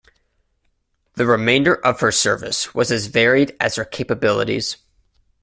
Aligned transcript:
The 1.13 1.27
remainder 1.27 1.75
of 1.75 1.99
her 1.99 2.11
service 2.11 2.73
was 2.73 2.91
as 2.91 3.05
varied 3.05 3.55
as 3.59 3.75
her 3.75 3.85
capabilities. 3.85 4.77